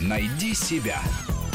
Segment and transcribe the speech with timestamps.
[0.00, 1.00] Найди себя.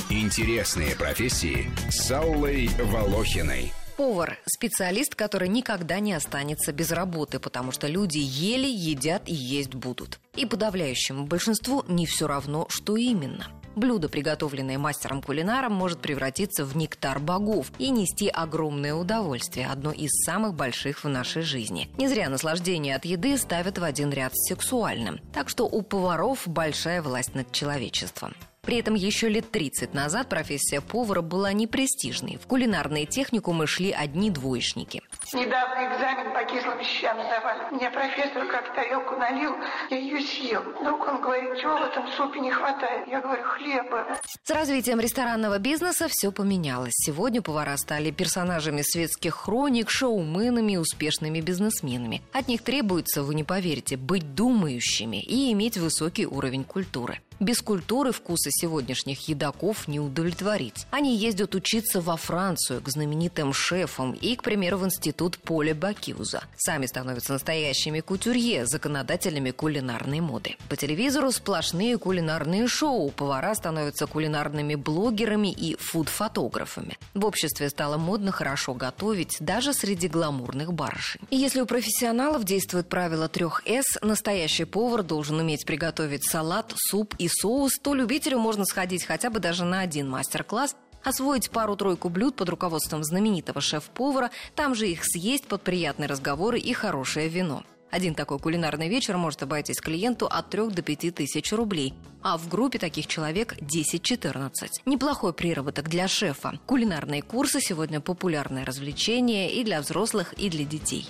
[0.10, 3.74] Интересные профессии с Аллой Волохиной.
[3.97, 9.74] Повар– специалист, который никогда не останется без работы, потому что люди ели, едят и есть
[9.74, 10.20] будут.
[10.36, 13.47] И подавляющему большинству не все равно, что именно.
[13.76, 20.54] Блюдо, приготовленное мастером-кулинаром, может превратиться в нектар богов и нести огромное удовольствие, одно из самых
[20.55, 21.90] больших в нашей жизни.
[21.98, 25.20] Не зря наслаждение от еды ставят в один ряд с сексуальным.
[25.34, 28.34] Так что у поваров большая власть над человечеством.
[28.66, 32.38] При этом еще лет 30 назад профессия повара была непрестижной.
[32.38, 35.04] В кулинарные техникумы шли одни двоечники.
[35.34, 37.76] Недавно экзамен по кислым щам сдавали.
[37.76, 39.55] Мне профессор как тарелку налил,
[39.90, 40.62] я ее съел.
[40.82, 43.08] Вдруг он говорит, чего в этом супе не хватает?
[43.08, 44.18] Я говорю, хлеба.
[44.44, 46.94] С развитием ресторанного бизнеса все поменялось.
[46.96, 52.22] Сегодня повара стали персонажами светских хроник, шоуменами и успешными бизнесменами.
[52.34, 57.20] От них требуется, вы не поверите, быть думающими и иметь высокий уровень культуры.
[57.41, 60.87] Без культуры вкуса сегодняшних едоков не удовлетворить.
[60.90, 66.44] Они ездят учиться во Францию к знаменитым шефам и, к примеру, в институт Поля Бакиуза.
[66.56, 70.56] Сами становятся настоящими кутюрье, законодателями кулинарной моды.
[70.69, 73.09] По телевизору сплошные кулинарные шоу.
[73.09, 76.97] Повара становятся кулинарными блогерами и фуд-фотографами.
[77.13, 81.22] В обществе стало модно хорошо готовить, даже среди гламурных барышень.
[81.31, 87.13] И если у профессионалов действует правило трех «С», настоящий повар должен уметь приготовить салат, суп
[87.17, 92.35] и соус, то любителю можно сходить хотя бы даже на один мастер-класс, освоить пару-тройку блюд
[92.35, 97.63] под руководством знаменитого шеф-повара, там же их съесть под приятные разговоры и хорошее вино.
[97.91, 102.50] Один такой кулинарный вечер может обойтись клиенту от 3 до 5 тысяч рублей, а в
[102.50, 104.51] группе таких человек 10-14.
[104.85, 106.59] Неплохой приработок для шефа.
[106.66, 111.07] Кулинарные курсы сегодня популярное развлечение и для взрослых, и для детей.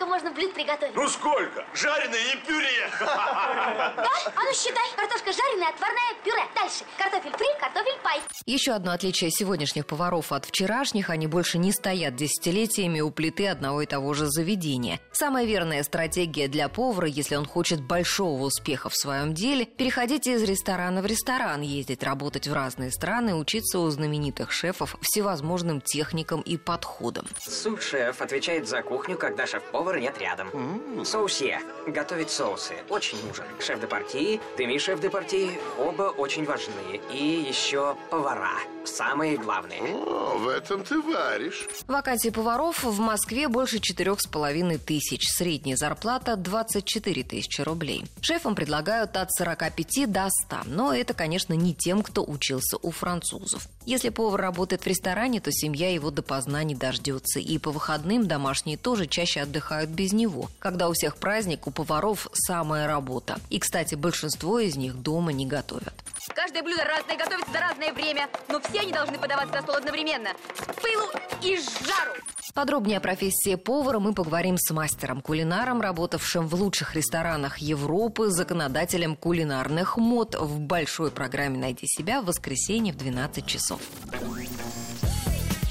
[0.00, 0.94] Сколько можно блюд приготовить?
[0.94, 1.62] Ну сколько?
[1.74, 2.90] Жареное и пюре.
[3.00, 4.08] Да?
[4.34, 4.82] А ну считай.
[4.96, 6.42] Картошка жареная, отварная, пюре.
[6.54, 6.84] Дальше.
[6.96, 8.20] Картофель фри, картофель пай.
[8.46, 13.82] Еще одно отличие сегодняшних поваров от вчерашних, они больше не стоят десятилетиями у плиты одного
[13.82, 15.00] и того же заведения.
[15.12, 20.42] Самая верная стратегия для повара, если он хочет большого успеха в своем деле, переходить из
[20.42, 26.56] ресторана в ресторан, ездить работать в разные страны, учиться у знаменитых шефов всевозможным техникам и
[26.56, 27.26] подходам.
[27.38, 29.46] Су-шеф отвечает за кухню, когда
[29.90, 31.04] шеф-повара нет рядом.
[31.04, 31.60] Соусье.
[31.86, 32.74] Готовить соусы.
[32.88, 33.44] Очень нужен.
[33.58, 35.58] Шеф-де-партии, деми шеф-де-партии.
[35.78, 37.00] Оба очень важны.
[37.12, 38.58] И еще повара.
[38.84, 39.80] Самые главные.
[39.82, 41.68] О, в этом ты варишь.
[41.86, 45.26] Вакансий поваров в Москве больше четырех с половиной тысяч.
[45.28, 48.04] Средняя зарплата 24 тысячи рублей.
[48.20, 50.56] Шефам предлагают от 45 до 100.
[50.66, 53.68] Но это, конечно, не тем, кто учился у французов.
[53.86, 57.40] Если повар работает в ресторане, то семья его допоздна не дождется.
[57.40, 60.50] И по выходным домашние тоже чаще отдыхают без него.
[60.58, 63.38] Когда у всех праздник, у поваров самая работа.
[63.48, 65.94] И, кстати, большинство из них дома не готовят.
[66.34, 70.30] Каждое блюдо разное, готовится за разное время, но все они должны подаваться на стол одновременно.
[70.54, 71.06] С пылу
[71.42, 72.20] и с жару.
[72.54, 79.96] Подробнее о профессии повара мы поговорим с мастером-кулинаром, работавшим в лучших ресторанах Европы, законодателем кулинарных
[79.96, 83.80] мод в большой программе «Найди себя» в воскресенье в 12 часов.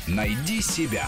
[0.08, 1.08] Найди себя.